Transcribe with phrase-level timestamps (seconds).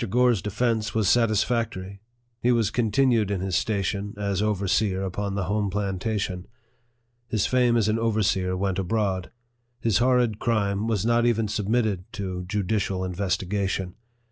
[0.09, 2.01] Gore's defence was satisfactory.
[2.41, 6.47] He was contin ued in his station as overseer upon the home plantation.
[7.27, 9.29] His fame as an overseer went abroad.
[9.79, 13.93] His horrid crime was not even submitted to judicial investigation.